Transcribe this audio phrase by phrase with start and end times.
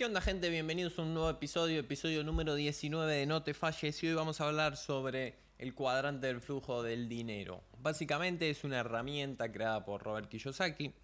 [0.00, 0.48] ¿Qué onda gente?
[0.48, 4.40] Bienvenidos a un nuevo episodio, episodio número 19 de No te falles y hoy vamos
[4.40, 7.64] a hablar sobre el cuadrante del flujo del dinero.
[7.82, 10.94] Básicamente es una herramienta creada por Robert Kiyosaki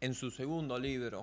[0.00, 1.22] en su segundo libro,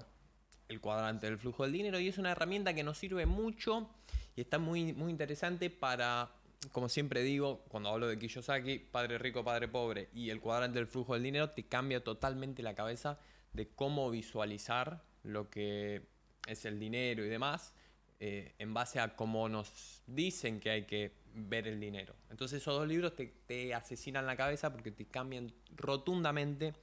[0.68, 3.89] El cuadrante del flujo del dinero, y es una herramienta que nos sirve mucho
[4.36, 6.30] y está muy, muy interesante para,
[6.74, 10.88] como siempre digo, cuando hablo de Kiyosaki, padre rico, padre pobre y el cuadrante del
[10.88, 13.18] flujo del dinero, te cambia totalmente la cabeza
[13.54, 16.16] de cómo visualizar lo que
[16.48, 17.73] es el dinero y demás,
[18.20, 22.16] eh, en base a cómo nos dicen que hay que ver el dinero.
[22.31, 26.73] Entonces esos dos libros te, asesinan la cabeza porque te cambian rotundamente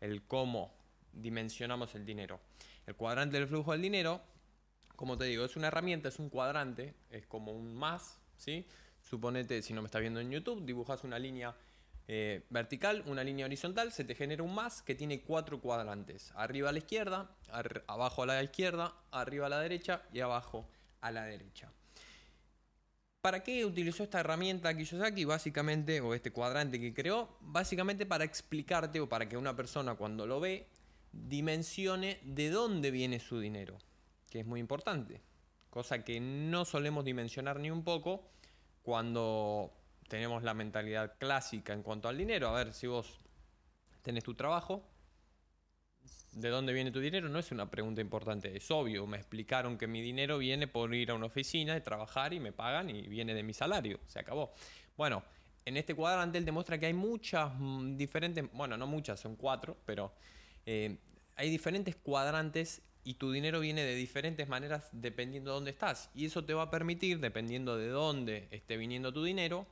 [0.00, 0.72] el cómo
[1.12, 2.40] dimensionamos el dinero.
[2.86, 4.22] El cuadrante del flujo del dinero,
[4.96, 8.66] como te digo, es una herramienta, es un cuadrante, es como un más, ¿sí?
[9.02, 11.54] Suponete, si no me estás viendo en YouTube, dibujas una línea
[12.12, 16.32] eh, vertical, una línea horizontal, se te genera un más que tiene cuatro cuadrantes.
[16.34, 17.30] Arriba a la izquierda,
[17.86, 20.68] abajo a la izquierda, arriba a la derecha y abajo
[21.02, 21.70] a la derecha.
[23.20, 25.24] ¿Para qué utilizó esta herramienta Kiyosaki?
[25.24, 30.26] Básicamente, o este cuadrante que creó, básicamente para explicarte o para que una persona cuando
[30.26, 30.66] lo ve
[31.12, 33.78] dimensione de dónde viene su dinero,
[34.28, 35.20] que es muy importante,
[35.70, 38.32] cosa que no solemos dimensionar ni un poco
[38.82, 39.79] cuando
[40.10, 42.48] tenemos la mentalidad clásica en cuanto al dinero.
[42.48, 43.20] A ver, si vos
[44.02, 44.82] tenés tu trabajo,
[46.32, 47.28] ¿de dónde viene tu dinero?
[47.28, 49.06] No es una pregunta importante, es obvio.
[49.06, 52.50] Me explicaron que mi dinero viene por ir a una oficina y trabajar y me
[52.50, 54.00] pagan y viene de mi salario.
[54.06, 54.52] Se acabó.
[54.96, 55.22] Bueno,
[55.64, 59.76] en este cuadrante él demuestra que hay muchas mm, diferentes, bueno, no muchas, son cuatro,
[59.86, 60.12] pero
[60.66, 60.98] eh,
[61.36, 66.10] hay diferentes cuadrantes y tu dinero viene de diferentes maneras dependiendo de dónde estás.
[66.16, 69.68] Y eso te va a permitir, dependiendo de dónde esté viniendo tu dinero,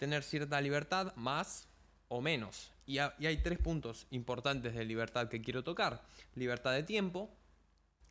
[0.00, 1.68] tener cierta libertad más
[2.08, 2.72] o menos.
[2.86, 6.02] Y, hay tres puntos importantes de libertad que quiero tocar.
[6.34, 7.30] Libertad de tiempo,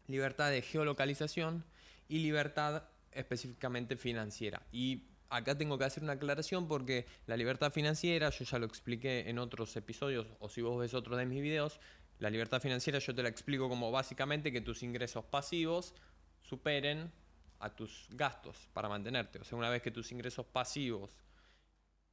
[0.08, 1.66] libertad de geolocalización
[2.08, 4.62] y libertad específicamente financiera.
[4.72, 9.28] Y acá tengo que hacer una aclaración porque la libertad financiera, yo ya lo expliqué
[9.28, 11.80] en otros episodios o si vos ves otros de mis videos,
[12.20, 15.96] la libertad financiera yo te la explico como básicamente que tus ingresos pasivos
[16.44, 17.12] superen
[17.60, 19.40] a tus gastos para mantenerte.
[19.40, 21.18] O sea, una vez que tus ingresos pasivos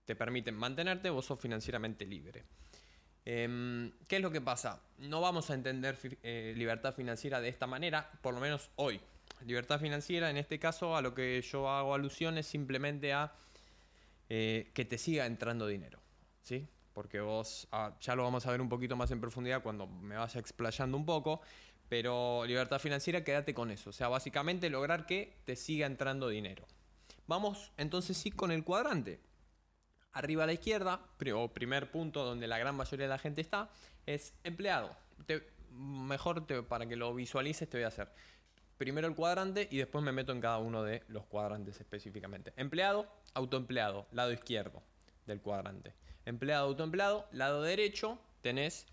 [0.07, 2.45] te permiten mantenerte, vos sos financieramente libre.
[3.25, 4.81] Em, ¿Qué es lo que pasa?
[4.99, 9.01] No vamos a entender eh, libertad financiera de esta manera, por lo menos hoy.
[9.45, 13.35] Libertad financiera, en este caso, a lo que yo hago alusión es simplemente a
[14.29, 16.01] eh, que te siga entrando dinero.
[16.41, 16.69] ¿Sí?
[16.93, 20.17] Porque vos, ah, ya lo vamos a ver un poquito más en profundidad cuando me
[20.17, 21.41] vaya explayando un poco,
[21.89, 23.91] pero libertad financiera, quédate con eso.
[23.91, 26.65] O sea, básicamente lograr que te siga entrando dinero.
[27.27, 29.19] Vamos entonces sí con el cuadrante.
[30.17, 31.01] Arriba a la izquierda,
[31.35, 33.69] o primer punto donde la gran mayoría de la gente está,
[34.07, 34.97] es empleado.
[35.71, 38.09] mejor para que lo visualices te voy a hacer
[38.77, 42.53] primero el cuadrante y después me meto en cada uno de los cuadrantes específicamente.
[42.57, 44.83] Empleado, autoempleado, lado izquierdo
[45.27, 45.95] del cuadrante.
[46.25, 48.87] Empleado, autoempleado, lado derecho tenés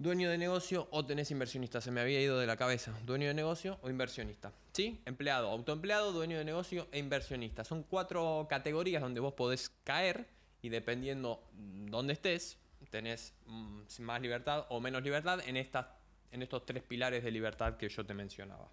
[0.00, 1.80] Dueño de negocio o tenés inversionista.
[1.80, 2.96] Se me había ido de la cabeza.
[3.04, 4.52] Dueño de negocio o inversionista.
[4.72, 5.02] ¿Sí?
[5.06, 7.64] Empleado, autoempleado, dueño de negocio e inversionista.
[7.64, 10.28] Son cuatro categorías donde vos podés caer
[10.62, 12.58] y dependiendo dónde estés,
[12.90, 17.88] tenés mm, más libertad o menos libertad en, en estos tres pilares de libertad que
[17.88, 18.70] yo te mencionaba.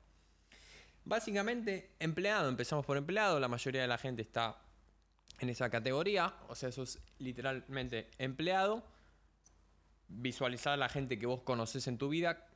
[1.06, 4.62] Básicamente, empleado, empezamos por empleado, la mayoría de la gente está
[5.40, 8.84] en esa categoría, o sea, eso es literalmente empleado
[10.08, 12.48] visualizar a la gente que vos conoces en tu vida,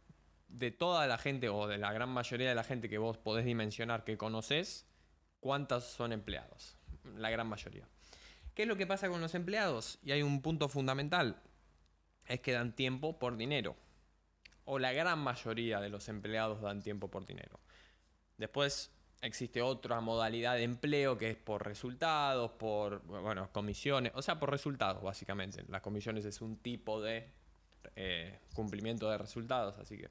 [0.48, 3.46] de toda la gente o de la gran mayoría de la gente que vos podés
[3.46, 4.88] dimensionar que conoces,
[5.40, 6.78] cuántas son empleados.
[7.16, 7.88] La gran mayoría.
[8.54, 10.00] ¿Qué es lo que pasa con los empleados?
[10.04, 11.42] Y hay un punto fundamental,
[12.26, 13.76] es que dan tiempo por dinero.
[14.66, 17.60] O la gran mayoría de los empleados dan tiempo por dinero.
[18.38, 24.40] Después existe otra modalidad de empleo que es por resultados, por bueno, comisiones, o sea,
[24.40, 25.64] por resultados básicamente.
[25.68, 27.32] Las comisiones es un tipo de
[27.96, 30.10] eh, cumplimiento de resultados, así que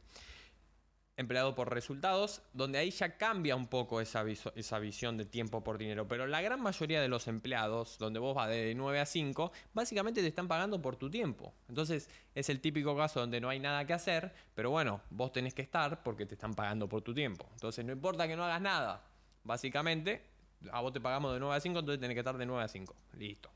[1.19, 4.25] empleado por resultados, donde ahí ya cambia un poco esa,
[4.55, 8.37] esa visión de tiempo por dinero, pero la gran mayoría de los empleados, donde vos
[8.37, 11.53] vas de 9 a 5, básicamente te están pagando por tu tiempo.
[11.69, 15.55] Entonces es el típico caso donde no hay nada que hacer, pero bueno, vos tenés
[15.55, 17.49] que estar porque te están pagando por tu tiempo.
[17.55, 19.03] Entonces no importa que no hagas nada,
[19.43, 20.23] básicamente
[20.70, 22.69] a vos te pagamos de 9 a 5, entonces tenés que estar de 9 a
[22.69, 22.94] 5.
[23.15, 23.50] Listo.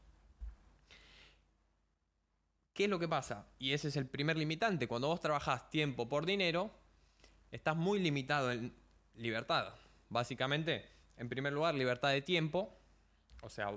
[2.75, 3.47] ¿Qué es lo que pasa?
[3.59, 4.89] Y ese es el primer limitante.
[4.89, 6.71] Cuando vos trabajás tiempo por dinero,
[7.51, 8.75] estás muy limitado en
[9.15, 9.75] libertad.
[10.09, 10.87] Básicamente,
[11.17, 12.79] en primer lugar, libertad de tiempo.
[13.43, 13.73] O sea,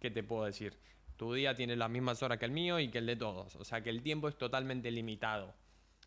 [0.00, 0.78] ¿qué te puedo decir?
[1.16, 3.56] Tu día tiene las mismas horas que el mío y que el de todos.
[3.56, 5.54] O sea que el tiempo es totalmente limitado.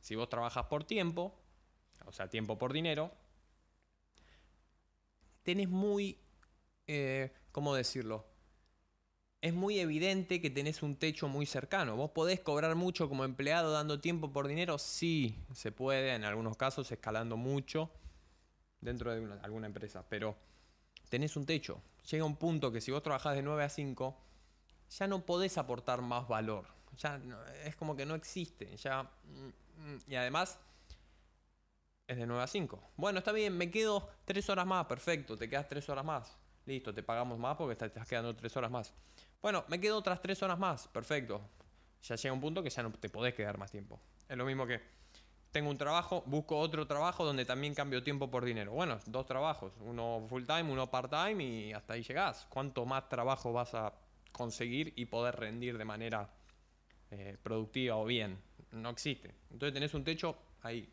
[0.02, 1.42] Si vos trabajas por tiempo,
[2.12, 3.12] sea, tiempo por dinero,
[5.44, 6.18] tenés muy,
[6.88, 8.26] eh, ¿cómo decirlo?
[9.42, 11.96] Es muy evidente que tenés un techo muy cercano.
[11.96, 16.58] Vos podés cobrar mucho como empleado dando tiempo por dinero, sí, se puede, en algunos
[16.58, 17.92] casos escalando mucho
[18.82, 20.36] dentro de alguna empresa, pero
[21.10, 21.82] tenés un techo.
[22.10, 24.18] Llega un punto que si vos trabajás de 9 a 5,
[24.90, 26.68] ya no podés aportar más valor.
[26.98, 27.20] Ya
[27.64, 28.76] es como que no existe.
[28.78, 30.60] Ya, mm, mm, y además
[32.08, 32.82] es de 9 a 5.
[32.96, 36.38] Bueno, está bien, me quedo 3 horas más, perfecto, te quedas 3 horas más.
[36.66, 38.94] Listo, te pagamos más porque te estás quedando 3 horas más.
[39.46, 41.40] Bueno, me quedo otras 3 horas más, perfecto.
[42.02, 44.00] Ya llega un punto que ya no te podés quedar más tiempo.
[44.28, 44.82] Es lo mismo que
[45.52, 48.72] tengo un trabajo, busco otro trabajo donde también cambio tiempo por dinero.
[48.72, 52.48] Bueno, dos trabajos, uno full time, uno part time y hasta ahí llegás.
[52.50, 53.94] ¿Cuánto más trabajo vas a
[54.32, 56.28] conseguir y poder rendir de manera
[57.12, 58.40] eh, productiva o bien?
[58.72, 59.36] No existe.
[59.52, 60.92] Entonces tenés un techo ahí.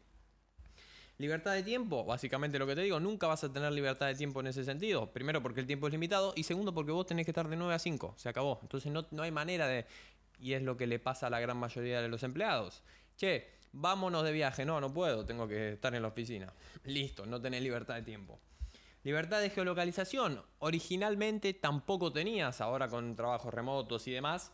[1.23, 4.41] Libertad de tiempo, básicamente lo que te digo, nunca vas a tener libertad de tiempo
[4.41, 5.13] en ese sentido.
[5.13, 7.73] Primero porque el tiempo es limitado y segundo porque vos tenés que estar de 9
[7.73, 8.59] a 5, se acabó.
[8.61, 9.87] Entonces no, no hay manera de...
[10.41, 12.83] Y es lo que le pasa a la gran mayoría de los empleados.
[13.17, 14.65] Che, vámonos de viaje.
[14.65, 16.53] No, no puedo, tengo que estar en la oficina.
[16.87, 18.41] Listo, no tenés libertad de tiempo.
[19.05, 20.43] Libertad de geolocalización.
[20.59, 24.51] Originalmente tampoco tenías, ahora con trabajos remotos y demás,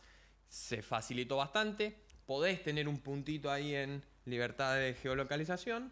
[0.47, 1.97] se facilitó bastante.
[2.27, 5.91] Podés tener un puntito ahí en libertad de geolocalización,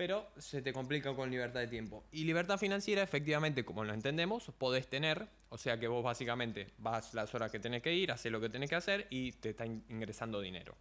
[0.00, 2.04] pero se te complica con libertad de tiempo.
[2.10, 7.12] Y libertad financiera, efectivamente, como lo entendemos, podés tener, o sea que vos básicamente vas
[7.12, 9.66] las horas que tenés que ir, haces lo que tenés que hacer y te está
[9.66, 10.74] ingresando dinero.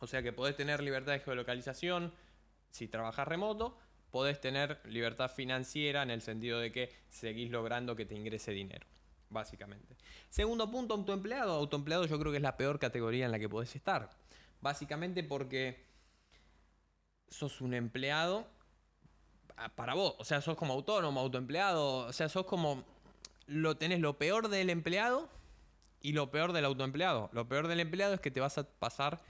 [0.00, 2.12] O sea que podés tener libertad de geolocalización
[2.70, 3.78] si trabajas remoto,
[4.10, 8.86] podés tener libertad financiera en el sentido de que seguís logrando que te ingrese dinero,
[9.30, 9.96] básicamente.
[10.28, 11.54] Segundo punto, autoempleado.
[11.54, 14.10] Autoempleado yo creo que es la peor categoría en la que podés estar.
[14.60, 15.90] Básicamente porque
[17.32, 18.46] sos un empleado
[19.74, 22.84] para vos, o sea, sos como autónomo, autoempleado, o sea, sos como
[23.46, 25.28] lo tenés lo peor del empleado
[26.00, 27.30] y lo peor del autoempleado.
[27.32, 29.20] Lo peor del empleado es que te vas a pasar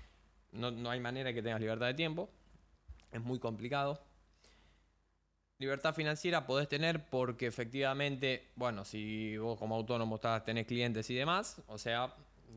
[0.52, 2.28] no, hay manera que tengas libertad de tiempo.
[3.10, 4.05] Es muy complicado.
[5.58, 11.14] Libertad financiera podés tener porque efectivamente, bueno, si vos como autónomo estás, tenés clientes y
[11.14, 12.14] demás, o sea,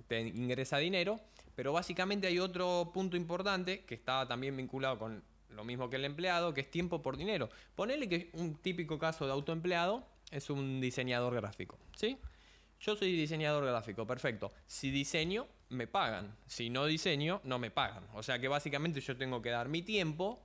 [0.07, 1.19] te ingresa dinero,
[1.55, 5.23] pero básicamente hay otro punto importante que está también vinculado con
[5.55, 7.49] lo mismo que el empleado, que es tiempo por dinero.
[7.75, 12.17] Ponele que un típico caso de autoempleado es un diseñador gráfico, ¿sí?
[12.79, 14.51] Yo soy diseñador gráfico, perfecto.
[14.67, 16.35] Si diseño, me pagan.
[16.45, 18.05] Si no diseño, no me pagan.
[18.13, 20.43] O sea que básicamente yo tengo que dar mi tiempo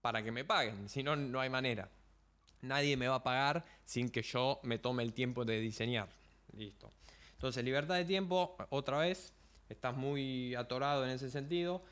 [0.00, 0.88] para que me paguen.
[0.88, 1.90] Si no, no hay manera.
[2.62, 6.08] Nadie me va a pagar sin que yo me tome el tiempo de diseñar.
[6.56, 6.90] Listo.
[7.32, 9.32] Entonces, libertad de tiempo, otra vez,
[9.68, 11.82] estás muy atorado en ese sentido.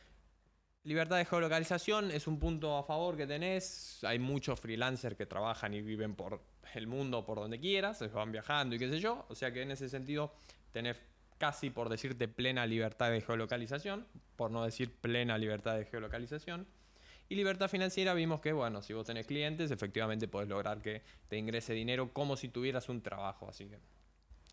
[0.86, 3.98] Libertad de geolocalización es un punto a favor que tenés.
[4.04, 6.40] Hay muchos freelancers que trabajan y viven por
[6.74, 9.26] el mundo, por donde quieras, se van viajando y qué sé yo.
[9.28, 10.32] O sea que en ese sentido
[10.70, 10.96] tenés
[11.38, 14.06] casi por decirte plena libertad de geolocalización,
[14.36, 16.68] por no decir plena libertad de geolocalización.
[17.28, 21.36] Y libertad financiera vimos que, bueno, si vos tenés clientes, efectivamente podés lograr que te
[21.36, 23.80] ingrese dinero como si tuvieras un trabajo, así que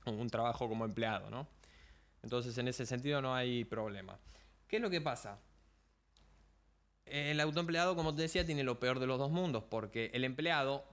[0.10, 1.48] un trabajo como empleado, ¿no?
[2.24, 4.18] Entonces en ese sentido no hay problema.
[4.68, 5.38] ¿Qué es lo que pasa?
[7.06, 10.86] El autoempleado, como te decía, tiene lo peor de los dos mundos, porque el empleado,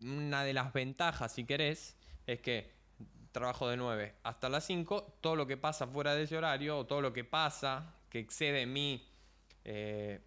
[0.00, 2.72] una de las ventajas, si querés, es que
[3.32, 6.86] trabajo de 9 hasta las 5, todo lo que pasa fuera de ese horario o
[6.86, 9.04] todo lo que pasa que excede mi,
[9.64, 10.20] eh,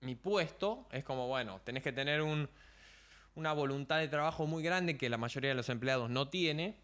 [0.00, 5.08] mi puesto, es como, bueno, tenés que tener una voluntad de trabajo muy grande que
[5.08, 6.76] la mayoría de los empleados no tiene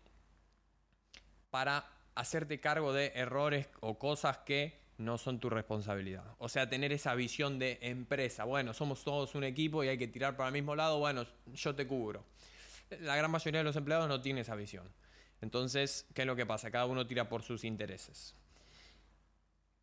[1.51, 6.25] para hacerte cargo de errores o cosas que no son tu responsabilidad.
[6.39, 8.45] O sea, tener esa visión de empresa.
[8.45, 10.99] Bueno, somos todos un equipo y hay que tirar para el mismo lado.
[10.99, 12.25] Bueno, yo te cubro.
[13.01, 14.89] La gran mayoría de los empleados no tiene esa visión.
[15.41, 16.71] Entonces, ¿qué es lo que pasa?
[16.71, 18.35] Cada uno tira por sus intereses.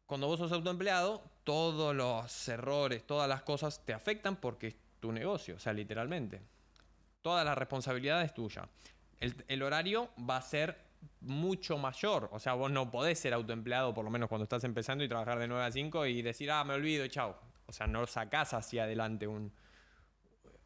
[0.05, 5.11] Cuando vos sos autoempleado, todos los errores, todas las cosas te afectan porque es tu
[5.11, 6.41] negocio, o sea, literalmente.
[7.21, 8.67] Toda la responsabilidad es tuya.
[9.19, 10.77] El, horario va a ser
[11.21, 12.29] mucho mayor.
[12.31, 15.39] O sea, vos no podés ser autoempleado, por lo menos cuando estás empezando, y trabajar
[15.39, 17.37] de 9 a 5 y decir, ah, me olvido chao.
[17.65, 19.51] O sea, no sacás hacia adelante un,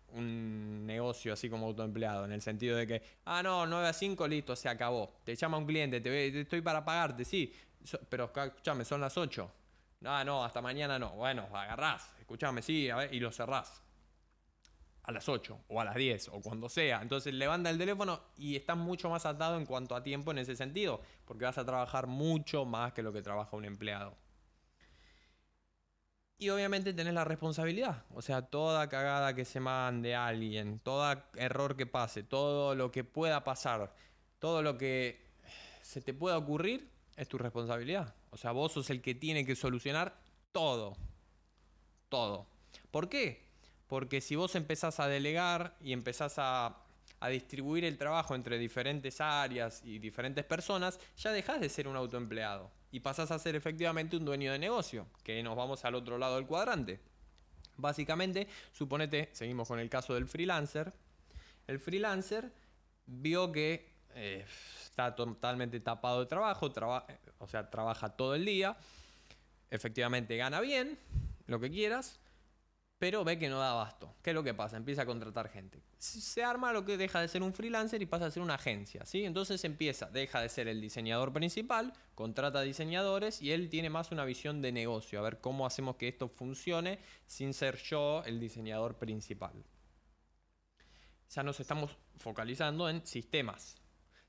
[0.10, 4.28] un negocio así como autoempleado, en el sentido de que, ah, no, 9 a 5,
[4.28, 5.20] listo, se acabó.
[5.24, 7.54] Te llama un cliente, te, estoy para pagarte, sí,
[8.10, 9.52] pero escúchame, son las 8.
[10.02, 11.12] No, no, hasta mañana no.
[11.12, 13.85] Bueno, agarrás, escúchame, sí, a ver, y lo cerrás.
[15.08, 17.02] A las 8 o a las 10 o cuando sea.
[17.02, 20.56] Entonces levanta el teléfono y estás mucho más atado en cuanto a tiempo en ese
[20.56, 24.18] sentido, porque vas a trabajar mucho más que lo que trabaja un empleado.
[26.38, 28.04] Y obviamente tenés la responsabilidad.
[28.14, 33.04] O sea, toda cagada que se mande alguien, todo error que pase, todo lo que
[33.04, 33.94] pueda pasar,
[34.40, 35.24] todo lo que
[35.82, 38.16] se te pueda ocurrir, es tu responsabilidad.
[38.32, 40.20] O sea, vos sos el que tiene que solucionar
[40.52, 40.98] todo.
[42.10, 42.48] Todo.
[42.92, 43.45] ¿Por qué?
[43.88, 46.78] Porque si vos empezás a delegar y empezás a,
[47.30, 52.70] distribuir el trabajo entre diferentes áreas y diferentes personas, ya dejás de ser un autoempleado
[52.92, 56.36] y pasás a ser efectivamente un dueño de negocio, que nos vamos al otro lado
[56.36, 57.00] del cuadrante.
[57.78, 60.94] Básicamente, suponete, seguimos con el caso del freelancer,
[61.66, 62.52] el freelancer
[63.08, 64.46] vio que eh,
[64.84, 66.72] está totalmente tapado de trabajo,
[67.40, 68.78] o sea, trabaja todo el día,
[69.72, 70.98] efectivamente gana bien,
[71.48, 72.20] lo que quieras,
[72.98, 74.16] pero ve que no da abasto.
[74.22, 74.78] ¿Qué es lo que pasa?
[74.78, 75.82] Empieza a contratar gente.
[75.98, 79.06] Se arma lo que deja de ser un freelancer y pasa a ser una agencia,
[79.06, 79.26] ¿sí?
[79.26, 84.24] Entonces empieza, deja de ser el diseñador principal, contrata diseñadores y él tiene más una
[84.24, 88.98] visión de negocio, a ver cómo hacemos que esto funcione sin ser yo el diseñador
[88.98, 89.66] principal.
[91.30, 93.76] Ya nos estamos focalizando en sistemas.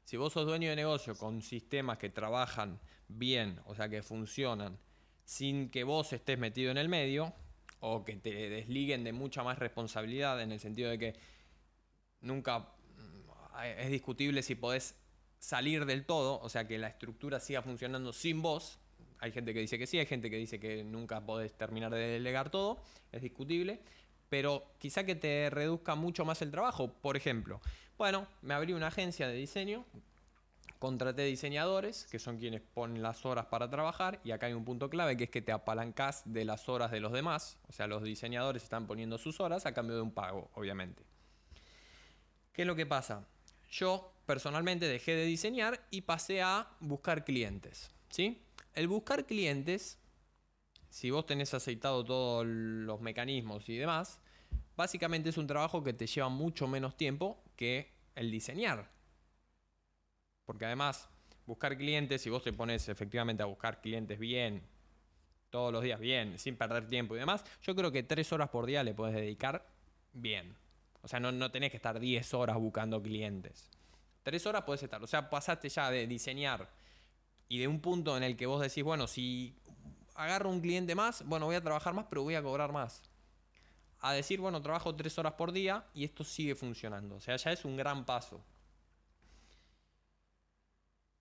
[0.03, 4.79] Si vos sos dueño de negocio con sistemas que trabajan bien, o sea, que funcionan,
[5.25, 7.35] sin que vos estés metido en el medio,
[7.81, 11.15] o que te desliguen de mucha más responsabilidad en el sentido de que
[12.21, 14.95] nunca mm, es discutible si podés
[15.39, 18.79] salir del todo, o sea, que la estructura siga funcionando sin vos.
[19.19, 22.01] Hay gente que dice que sí, hay gente que dice que nunca podés terminar de
[22.01, 23.81] delegar todo, es discutible,
[24.29, 26.93] pero quizá que te reduzca mucho más el trabajo.
[26.93, 27.61] Por ejemplo,
[27.97, 29.85] bueno, me abrí una agencia de diseño,
[30.79, 34.91] Contraté diseñadores, que son quienes ponen las horas para trabajar, y acá hay un punto
[34.91, 38.03] clave, que es que te apalancás de las horas de los demás, o sea, los
[38.03, 41.03] diseñadores están poniendo sus horas a cambio de un pago, obviamente.
[42.53, 43.27] ¿Qué es lo que pasa?
[43.71, 48.43] Yo personalmente dejé de diseñar y pasé a buscar clientes, ¿sí?
[48.75, 49.99] El buscar clientes,
[50.91, 54.21] si vos tenés aceitado todos los mecanismos y demás,
[54.77, 58.96] básicamente es un trabajo que te lleva mucho menos tiempo que el diseñar.
[60.47, 61.09] Porque además,
[61.45, 64.63] buscar clientes, si vos te pones efectivamente a buscar clientes bien,
[65.51, 68.65] todos los días bien, sin perder tiempo y demás, yo creo que tres horas por
[68.65, 69.69] día le puedes dedicar
[70.13, 70.57] bien.
[71.03, 73.71] O sea, no, no tenés que estar 10 horas buscando clientes.
[74.23, 75.03] Tres horas puedes estar.
[75.03, 76.69] O sea, pasaste ya de diseñar
[77.49, 79.55] y de un punto en el que vos decís, bueno, si
[80.17, 83.03] agarro un cliente más, bueno, voy a trabajar más, pero voy a cobrar más.
[84.01, 87.17] A decir, bueno, trabajo tres horas por día y esto sigue funcionando.
[87.17, 88.43] O sea, ya es un gran paso.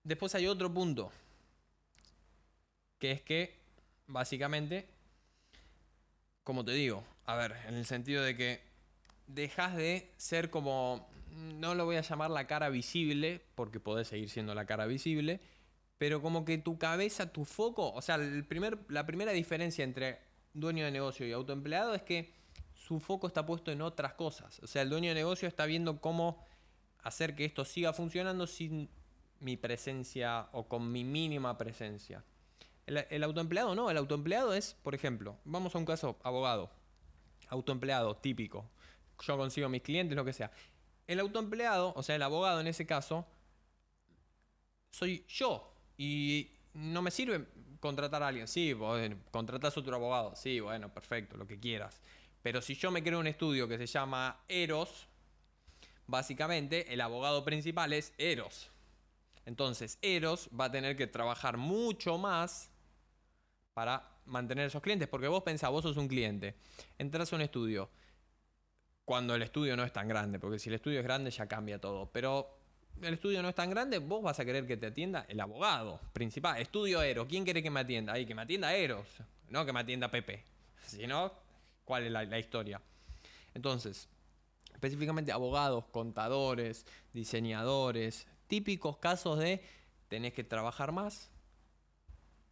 [0.06, 1.10] Después hay otro punto,
[3.00, 3.58] que es que,
[4.06, 4.86] básicamente,
[6.44, 8.60] como te digo, a ver, en el sentido de que
[9.26, 11.08] dejas de ser como,
[11.58, 15.40] no lo voy a llamar la cara visible, porque podés seguir siendo la cara visible,
[15.98, 20.20] pero como que tu cabeza, tu foco, o sea, el primer, la primera diferencia entre
[20.54, 22.32] dueño de negocio y autoempleado es que
[22.74, 24.60] su foco está puesto en otras cosas.
[24.62, 26.46] O sea, el dueño de negocio está viendo cómo
[27.02, 28.88] hacer que esto siga funcionando sin
[29.40, 32.24] mi presencia o con mi mínima presencia.
[32.86, 36.70] El, autoempleado no, el autoempleado es, por ejemplo, vamos a un caso, abogado,
[37.48, 38.70] autoempleado típico.
[39.22, 40.52] Yo consigo mis clientes, lo que sea.
[41.08, 43.26] El autoempleado, o sea, el abogado en ese caso,
[44.90, 45.72] soy yo.
[45.98, 47.46] Y no me sirve
[47.80, 48.46] contratar a alguien.
[48.46, 50.36] Sí, bueno, contratas a otro abogado.
[50.36, 52.00] Sí, bueno, perfecto, lo que quieras.
[52.42, 55.08] Pero si yo me creo un estudio que se llama Eros,
[56.06, 58.70] básicamente el abogado principal es Eros.
[59.46, 62.70] Entonces, Eros va a tener que trabajar mucho más
[63.72, 66.56] para mantener esos clientes, porque vos pensás, vos sos un cliente,
[66.98, 67.88] entras a un estudio,
[69.04, 71.80] cuando el estudio no es tan grande, porque si el estudio es grande ya cambia
[71.80, 72.58] todo, pero
[73.00, 76.00] el estudio no es tan grande, vos vas a querer que te atienda el abogado
[76.12, 78.14] principal, estudio Eros, ¿quién quiere que me atienda?
[78.14, 79.06] Ahí, que me atienda Eros,
[79.48, 80.42] no que me atienda Pepe,
[80.86, 81.32] si no,
[81.84, 82.80] ¿cuál es la historia?
[83.54, 84.08] Entonces,
[84.72, 89.62] específicamente abogados, contadores, diseñadores, típicos casos de
[90.08, 91.30] tenés que trabajar más,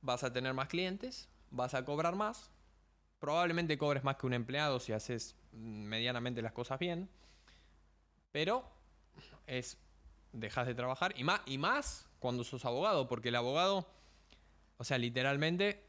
[0.00, 2.50] vas a tener más clientes, vas a cobrar más,
[3.18, 7.08] probablemente cobres más que un empleado si haces medianamente las cosas bien,
[8.32, 8.64] pero
[9.46, 9.78] es
[10.32, 13.86] dejas de trabajar y más, y más cuando sos abogado, porque el abogado,
[14.76, 15.84] o sea, literalmente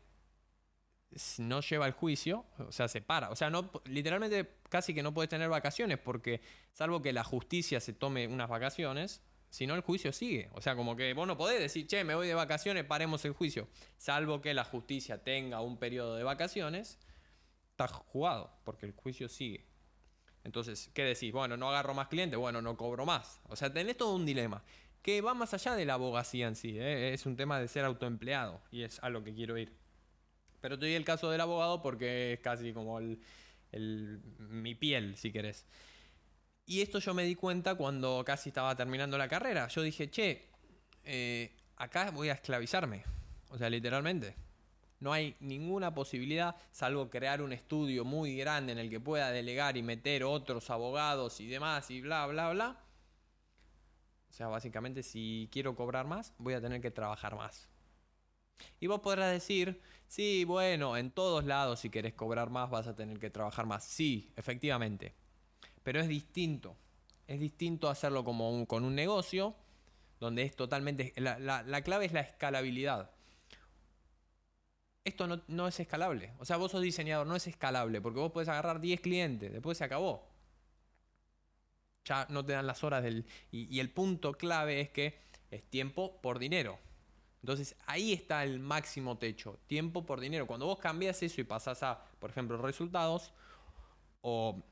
[1.38, 3.30] no lleva el juicio, o sea, se para.
[3.30, 6.42] O sea, no, literalmente casi que no puedes tener vacaciones, porque
[6.74, 10.50] salvo que la justicia se tome unas vacaciones, si no, el juicio sigue.
[10.54, 13.34] O sea, como que vos no podés decir, che, me voy de vacaciones, paremos el
[13.34, 13.68] juicio.
[13.98, 17.00] Salvo que la justicia tenga un periodo de vacaciones,
[17.72, 19.66] está jugado, porque el juicio sigue.
[20.44, 21.32] Entonces, ¿qué decís?
[21.32, 23.42] Bueno, no agarro más clientes, bueno, no cobro más.
[23.50, 24.64] O sea, tenés todo un dilema
[25.06, 26.80] que va más allá de la abogacía en sí.
[26.80, 27.14] ¿eh?
[27.14, 29.72] Es un tema de ser autoempleado y es a lo que quiero ir.
[30.62, 33.20] Pero te doy el caso del abogado porque es casi como el,
[34.40, 35.68] mi piel, si querés.
[36.66, 39.68] Y esto yo me di cuenta cuando casi estaba terminando la carrera.
[39.68, 40.50] Yo dije, che,
[41.04, 43.04] eh, acá voy a esclavizarme.
[43.50, 44.36] O sea, literalmente.
[45.00, 49.78] No hay ninguna posibilidad, salvo crear un estudio muy grande en el que pueda delegar
[49.78, 52.82] y meter otros abogados y demás y bla, bla, bla.
[54.30, 57.70] O sea, básicamente si quiero cobrar más, voy a tener que trabajar más.
[58.80, 62.96] Y vos podrás decir, sí, bueno, en todos lados si querés cobrar más vas a
[62.96, 63.84] tener que trabajar más.
[63.84, 65.14] Sí, efectivamente.
[65.86, 66.76] Pero es distinto.
[67.26, 69.56] Es distinto hacerlo como con un negocio,
[70.20, 71.14] donde es totalmente...
[71.16, 73.16] la clave es la escalabilidad
[75.06, 76.34] esto no, es escalable.
[76.40, 79.78] O sea, vos sos diseñador, no es escalable, porque vos podés agarrar 10 clientes, después
[79.78, 80.28] se acabó.
[82.06, 83.26] Ya no te dan las horas del...
[83.52, 85.20] Y, el punto clave es que
[85.52, 86.80] es tiempo por dinero.
[87.42, 90.48] Entonces ahí está el máximo techo, tiempo por dinero.
[90.48, 93.32] Cuando vos cambias eso y pasás a, por ejemplo, resultados,
[94.22, 94.64] o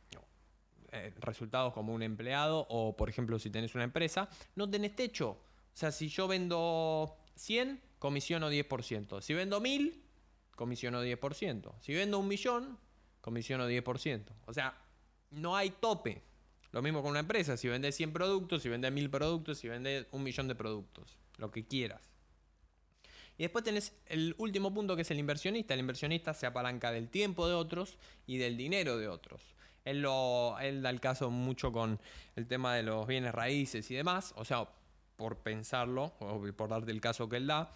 [0.94, 5.30] eh, resultados como un empleado, o por ejemplo si tenés una empresa, no tenés techo.
[5.32, 9.22] O sea, si yo vendo 100, comisiono 10%.
[9.22, 10.04] Si vendo 1000,
[10.56, 11.74] comisiono 10%.
[11.82, 12.78] Si vendo un millón,
[13.22, 14.26] comisiono 10%.
[14.46, 14.78] O sea,
[15.32, 16.22] no hay tope.
[16.72, 17.58] Lo mismo con una empresa.
[17.58, 21.18] Si vende 100 productos, si vende 1000 productos, si vende un millón de productos.
[21.38, 22.14] Lo que quieras.
[23.38, 25.74] Y después tenés el último punto que es el inversionista.
[25.74, 27.98] El inversionista se apalanca del tiempo de otros
[28.28, 29.56] y del dinero de otros.
[29.86, 32.00] Él, da el caso mucho con
[32.36, 34.34] el tema de los bienes raíces y demás.
[34.38, 34.68] O sea,
[35.16, 37.72] por pensarlo, o por darte el caso que él da,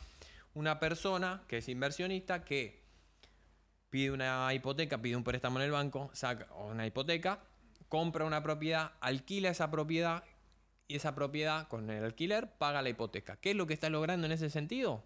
[0.54, 2.84] una persona que es inversionista que
[3.90, 7.40] pide una hipoteca, pide un préstamo en el banco, saca una hipoteca,
[7.90, 10.24] compra una propiedad, alquila esa propiedad
[10.88, 13.38] y esa propiedad con el alquiler paga la hipoteca.
[13.38, 15.04] ¿Qué es lo que está logrando en ese sentido?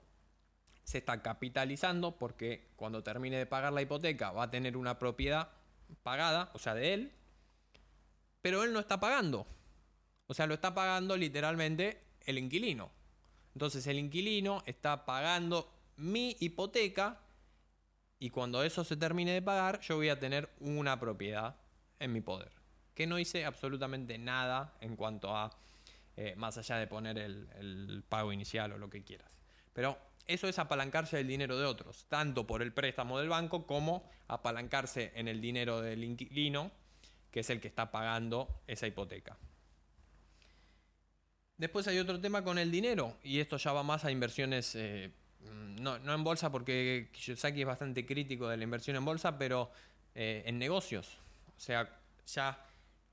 [0.83, 5.49] Se está capitalizando porque cuando termine de pagar la hipoteca va a tener una propiedad
[6.03, 7.11] pagada, o sea, de él,
[8.41, 9.45] pero él no está pagando.
[10.27, 12.91] O sea, lo está pagando literalmente el inquilino.
[13.53, 17.19] Entonces el inquilino está pagando mi hipoteca
[18.17, 21.55] y cuando eso se termine de pagar yo voy a tener una propiedad
[21.99, 22.51] en mi poder.
[22.95, 25.51] Que no hice absolutamente nada en cuanto a,
[26.15, 29.29] eh, más allá de poner el, el pago inicial o lo que quieras.
[29.73, 34.09] Pero eso es apalancarse del dinero de otros, tanto por el préstamo del banco como
[34.27, 36.71] apalancarse en el dinero del inquilino,
[37.31, 39.37] que es el que está pagando esa hipoteca.
[41.57, 45.11] Después hay otro tema con el dinero, y esto ya va más a inversiones, eh,
[45.79, 49.71] no, en bolsa, porque Kiyosaki es bastante crítico de la inversión en bolsa, pero
[50.15, 51.17] eh, en negocios.
[51.55, 51.87] O sea,
[52.25, 52.65] ya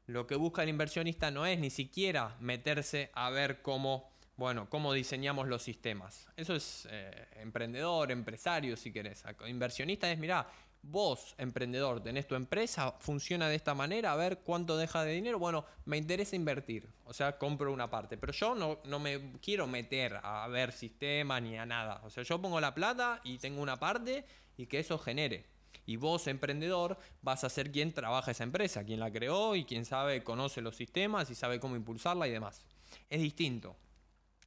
[0.06, 4.92] lo que busca el inversionista no es ni siquiera meterse a ver cómo, bueno, cómo
[4.92, 6.28] diseñamos los sistemas.
[6.36, 9.24] Eso es eh, emprendedor, empresario, si querés.
[9.48, 10.46] Inversionista es, mira,
[10.80, 15.40] vos, emprendedor, tenés tu empresa, funciona de esta manera, a ver cuánto deja de dinero.
[15.40, 19.66] Bueno, me interesa invertir, o sea, compro una parte, pero yo no, no me quiero
[19.66, 22.00] meter a ver sistema ni a nada.
[22.04, 24.24] O sea, yo pongo la plata y tengo una parte
[24.56, 25.46] y que eso genere.
[25.84, 29.84] Y vos, emprendedor, vas a ser quien trabaja esa empresa, quien la creó y quien
[29.84, 32.64] sabe, conoce los sistemas y sabe cómo impulsarla y demás.
[33.10, 33.76] Es distinto.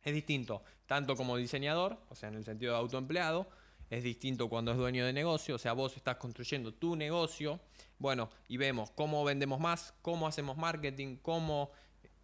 [0.04, 3.48] Es distinto, tanto como diseñador, o sea, en el sentido de autoempleado,
[3.90, 7.60] es distinto cuando es dueño de negocio, o sea, vos estás construyendo tu negocio,
[8.00, 11.72] bueno, y vemos cómo vendemos más, cómo hacemos marketing, cómo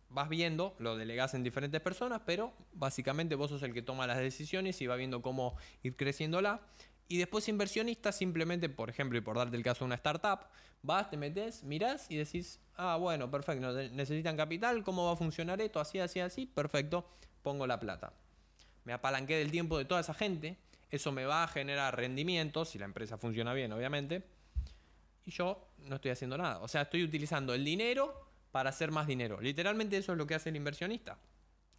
[0.10, 4.18] vas viendo, lo delegás en diferentes personas, pero básicamente vos sos el que toma las
[4.18, 6.62] decisiones y va viendo cómo ir creciéndola.
[7.10, 10.48] Y después inversionista, simplemente, por ejemplo, y por darte el caso de una startup,
[10.82, 15.62] vas, te metes, mirás y decís, ah, bueno, perfecto, necesitan capital, ¿cómo va a funcionar
[15.62, 15.80] esto?
[15.80, 17.06] Así, así, así, perfecto,
[17.48, 18.12] pongo la plata.
[18.84, 20.58] Me apalanqué del tiempo de toda esa gente,
[20.92, 24.22] eso me va a generar rendimientos, si la empresa funciona bien, obviamente.
[25.24, 26.60] Y yo no estoy haciendo nada.
[26.60, 29.40] O sea, estoy utilizando el dinero para hacer más dinero.
[29.40, 31.20] Literalmente eso es lo que hace el inversionista.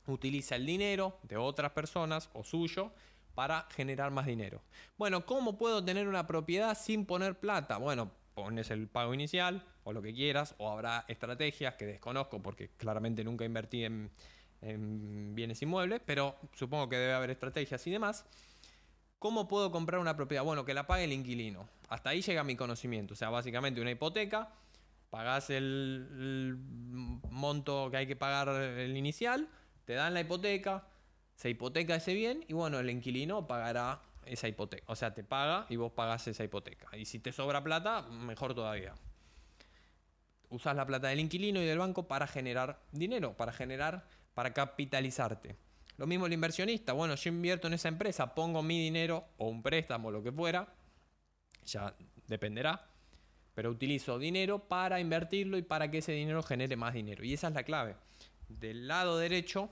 [0.07, 2.91] Utiliza el dinero de otras personas o suyo
[3.35, 4.63] para generar más dinero.
[4.97, 7.77] Bueno, ¿cómo puedo tener una propiedad sin poner plata?
[7.77, 12.71] Bueno, pones el pago inicial o lo que quieras, o habrá estrategias que desconozco porque
[12.71, 14.11] claramente nunca invertí en,
[14.61, 18.25] en bienes inmuebles, pero supongo que debe haber estrategias y demás.
[19.19, 20.45] ¿Cómo puedo comprar una propiedad?
[20.45, 21.69] Bueno, que la pague el inquilino.
[21.89, 23.15] Hasta ahí llega mi conocimiento.
[23.15, 24.53] O sea, básicamente una hipoteca,
[25.11, 26.57] pagás el,
[27.31, 29.49] monto que hay que pagar el inicial,
[29.85, 30.87] te dan la hipoteca,
[31.35, 34.85] se hipoteca ese bien y bueno, el inquilino pagará esa hipoteca.
[34.87, 36.97] O sea, te paga y vos pagás esa hipoteca.
[36.97, 38.95] Y si te sobra plata, mejor todavía.
[40.51, 44.07] Usás la plata del inquilino y del banco para generar dinero, para generar,
[44.39, 45.57] para capitalizarte.
[45.97, 46.93] Lo mismo el inversionista.
[46.93, 50.73] Bueno, yo invierto en esa empresa, pongo mi dinero o un préstamo, lo que fuera,
[51.65, 51.93] ya
[52.29, 52.89] dependerá,
[53.53, 57.25] pero utilizo dinero para invertirlo y para que ese dinero genere más dinero.
[57.25, 57.97] Y esa es la clave.
[58.49, 59.71] Del lado derecho,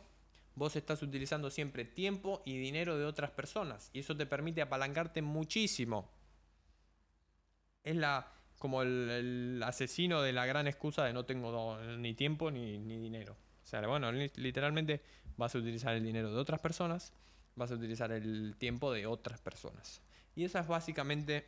[0.56, 3.90] vos estás utilizando siempre tiempo y dinero de otras personas.
[3.92, 6.10] Y eso te permite apalancarte muchísimo.
[7.84, 12.98] Es la, como el, asesino de la gran excusa de no tengo ni tiempo ni
[12.98, 13.36] dinero.
[13.66, 15.02] O sea, bueno, literalmente
[15.36, 17.12] vas a utilizar el dinero de otras personas,
[17.56, 20.00] vas a utilizar el tiempo de otras personas.
[20.36, 21.44] Y esa es básicamente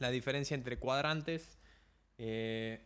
[0.00, 1.56] la diferencia entre cuadrantes.
[2.18, 2.84] Eh,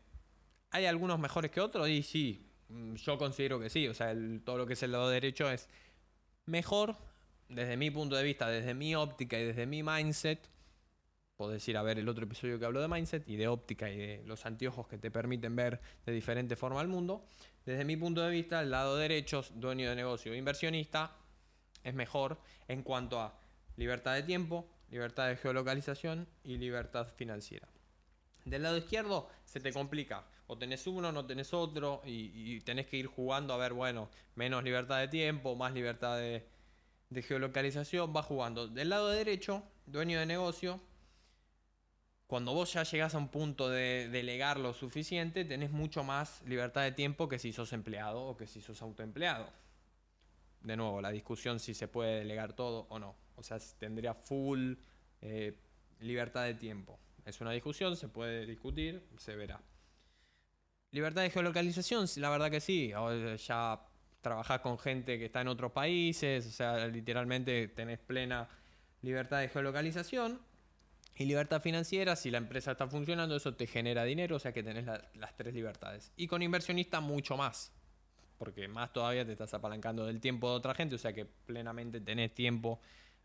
[0.72, 1.88] ¿Hay algunos mejores que otros?
[1.88, 3.88] Y sí, mm, yo considero que sí.
[3.88, 5.70] O sea, todo lo que es el lado derecho es
[6.44, 6.98] mejor
[7.48, 10.50] desde mi punto de vista, desde mi óptica y desde mi mindset.
[11.36, 13.96] Podés ir a ver el otro episodio que hablo de mindset y de óptica y
[13.96, 17.26] de los anteojos que te permiten ver de diferente forma el mundo.
[17.66, 21.16] Desde mi punto de vista, el lado derecho, dueño de negocio o inversionista,
[21.82, 23.38] es mejor en cuanto a
[23.76, 27.68] libertad de tiempo, libertad de geolocalización y libertad financiera.
[28.44, 30.24] Del lado izquierdo se te complica.
[30.46, 34.62] O tenés uno, no tenés otro, y, tenés que ir jugando a ver, bueno, menos
[34.62, 36.46] libertad de tiempo, más libertad de,
[37.22, 38.68] geolocalización, va jugando.
[38.68, 40.80] Del lado derecho, dueño de negocio,
[42.26, 46.82] cuando vos ya llegás a un punto de delegar lo suficiente, tenés mucho más libertad
[46.82, 49.48] de tiempo que si sos empleado o que si sos autoempleado.
[50.62, 53.14] De nuevo, la discusión si se puede delegar todo o no.
[53.36, 54.74] O sea, tendría full
[55.20, 55.54] eh,
[56.00, 56.98] libertad de tiempo.
[57.26, 59.60] Es una discusión, se puede discutir, se verá.
[60.92, 62.92] Libertad de geolocalización, la verdad que sí.
[63.46, 63.80] Ya
[64.22, 68.48] trabajás con gente que está en otros países, o sea, literalmente tenés plena
[69.02, 70.40] libertad de geolocalización.
[71.16, 74.62] Y libertad financiera, si la empresa está funcionando, eso te genera dinero, o sea que
[74.62, 76.12] tenés las tres libertades.
[76.16, 77.72] Y con inversionista mucho más,
[78.38, 82.00] porque más todavía te estás apalancando del tiempo de otra gente, o sea que plenamente
[82.00, 82.80] tenés tiempo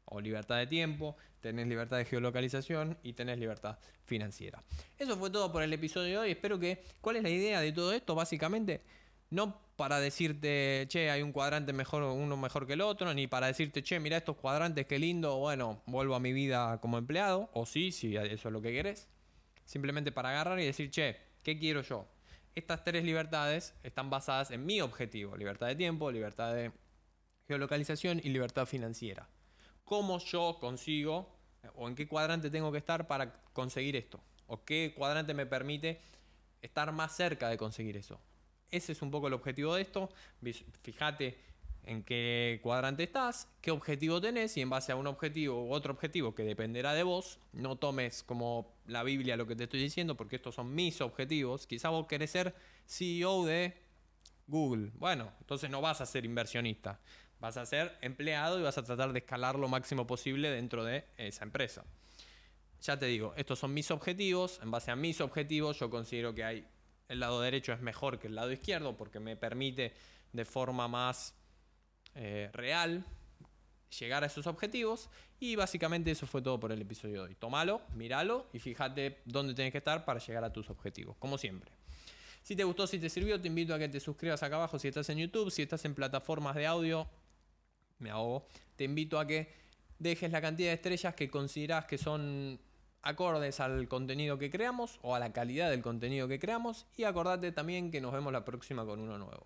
[0.06, 4.64] o libertad de tiempo, tenés libertad de geolocalización y tenés libertad financiera.
[4.98, 6.32] Eso fue todo por el episodio de hoy.
[6.32, 6.84] Espero que.
[7.02, 8.16] ¿Cuál es la idea de todo esto?
[8.16, 8.82] Básicamente,
[9.30, 13.48] no para decirte, che, hay un cuadrante mejor, uno mejor que el otro, ni para
[13.48, 17.66] decirte, che, mira estos cuadrantes, qué lindo, bueno, vuelvo a mi vida como empleado, o
[17.66, 19.08] sí, si eso es lo que querés.
[19.64, 22.06] Simplemente para agarrar y decir, che, ¿qué quiero yo?
[22.54, 26.72] Estas tres libertades están basadas en mi objetivo: libertad de tiempo, libertad de
[27.48, 29.30] geolocalización y libertad financiera
[29.90, 31.36] cómo yo consigo
[31.74, 34.22] o en qué cuadrante tengo que estar para conseguir esto.
[34.46, 36.00] O qué cuadrante me permite
[36.62, 38.22] estar más cerca de conseguir eso.
[38.72, 40.10] Ese es un poco el objetivo de esto.
[40.84, 41.38] Fíjate
[41.84, 45.94] en qué cuadrante estás, qué objetivo tenés y en base a un objetivo u otro
[45.94, 50.16] objetivo que dependerá de vos, no tomes como la Biblia lo que te estoy diciendo
[50.16, 51.66] porque estos son mis objetivos.
[51.66, 52.56] Quizá vos querés ser
[52.86, 53.74] CEO de
[54.48, 54.92] Google.
[54.96, 57.00] Bueno, entonces no vas a ser inversionista.
[57.40, 61.06] Vas a ser empleado y vas a tratar de escalar lo máximo posible dentro de
[61.18, 61.86] esa empresa.
[62.82, 64.60] Ya te digo, estos son mis objetivos.
[64.62, 66.68] En base a mis objetivos, yo considero que hay
[67.10, 69.94] el lado derecho es mejor que el lado izquierdo porque me permite
[70.32, 71.36] de forma más
[72.16, 73.04] eh, real
[74.00, 75.10] llegar a esos objetivos.
[75.40, 77.36] Y básicamente eso fue todo por el episodio de hoy.
[77.36, 81.72] Tómalo, míralo y fíjate dónde tienes que estar para llegar a tus objetivos, como siempre.
[82.44, 84.88] Si te gustó, si te sirvió, te invito a que te suscribas acá abajo si
[84.88, 87.08] estás en YouTube, si estás en plataformas de audio,
[88.00, 89.52] me ahogo, te invito a que
[89.98, 92.60] dejes la cantidad de estrellas que consideras que son
[93.02, 97.52] acordes al contenido que creamos o a la calidad del contenido que creamos y acordate
[97.52, 99.46] también que nos vemos la próxima con uno nuevo.